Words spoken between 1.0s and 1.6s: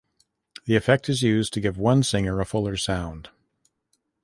is used